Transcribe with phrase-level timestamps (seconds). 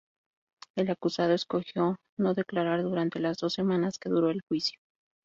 [0.75, 4.79] El acusado escogió no declarar durante las dos semanas que duró el juicio.